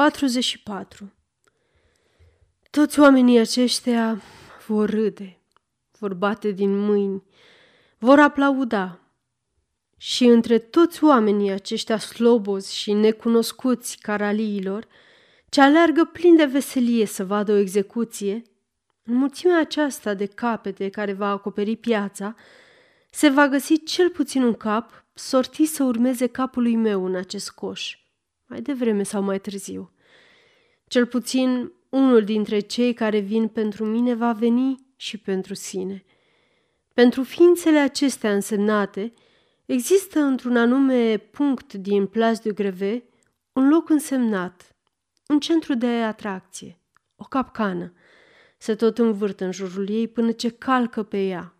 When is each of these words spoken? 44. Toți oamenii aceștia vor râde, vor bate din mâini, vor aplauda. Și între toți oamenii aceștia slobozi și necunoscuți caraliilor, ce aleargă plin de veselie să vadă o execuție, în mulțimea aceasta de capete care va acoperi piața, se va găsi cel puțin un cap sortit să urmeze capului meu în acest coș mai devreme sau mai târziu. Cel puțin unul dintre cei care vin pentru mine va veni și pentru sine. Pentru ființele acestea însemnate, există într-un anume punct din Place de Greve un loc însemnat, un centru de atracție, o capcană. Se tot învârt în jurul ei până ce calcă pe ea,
44. 0.00 1.12
Toți 2.70 3.00
oamenii 3.00 3.38
aceștia 3.38 4.22
vor 4.66 4.90
râde, 4.90 5.38
vor 5.98 6.14
bate 6.14 6.50
din 6.50 6.78
mâini, 6.78 7.22
vor 7.98 8.18
aplauda. 8.18 9.00
Și 9.96 10.24
între 10.24 10.58
toți 10.58 11.04
oamenii 11.04 11.50
aceștia 11.50 11.98
slobozi 11.98 12.76
și 12.76 12.92
necunoscuți 12.92 13.98
caraliilor, 13.98 14.86
ce 15.48 15.60
aleargă 15.60 16.04
plin 16.04 16.36
de 16.36 16.44
veselie 16.44 17.06
să 17.06 17.24
vadă 17.24 17.52
o 17.52 17.56
execuție, 17.56 18.42
în 19.04 19.14
mulțimea 19.14 19.60
aceasta 19.60 20.14
de 20.14 20.26
capete 20.26 20.88
care 20.88 21.12
va 21.12 21.28
acoperi 21.28 21.76
piața, 21.76 22.34
se 23.10 23.28
va 23.28 23.48
găsi 23.48 23.82
cel 23.82 24.10
puțin 24.10 24.42
un 24.42 24.54
cap 24.54 25.04
sortit 25.14 25.68
să 25.68 25.84
urmeze 25.84 26.26
capului 26.26 26.76
meu 26.76 27.04
în 27.04 27.14
acest 27.14 27.50
coș 27.50 27.98
mai 28.50 28.60
devreme 28.60 29.02
sau 29.02 29.22
mai 29.22 29.40
târziu. 29.40 29.92
Cel 30.86 31.06
puțin 31.06 31.72
unul 31.88 32.24
dintre 32.24 32.58
cei 32.58 32.92
care 32.92 33.18
vin 33.18 33.48
pentru 33.48 33.84
mine 33.84 34.14
va 34.14 34.32
veni 34.32 34.86
și 34.96 35.18
pentru 35.18 35.54
sine. 35.54 36.04
Pentru 36.94 37.22
ființele 37.22 37.78
acestea 37.78 38.32
însemnate, 38.32 39.12
există 39.66 40.20
într-un 40.20 40.56
anume 40.56 41.16
punct 41.16 41.72
din 41.72 42.06
Place 42.06 42.40
de 42.42 42.52
Greve 42.52 43.04
un 43.52 43.68
loc 43.68 43.88
însemnat, 43.88 44.76
un 45.26 45.40
centru 45.40 45.74
de 45.74 45.86
atracție, 45.86 46.78
o 47.16 47.24
capcană. 47.24 47.92
Se 48.58 48.74
tot 48.74 48.98
învârt 48.98 49.40
în 49.40 49.52
jurul 49.52 49.88
ei 49.88 50.08
până 50.08 50.32
ce 50.32 50.48
calcă 50.48 51.02
pe 51.02 51.26
ea, 51.26 51.54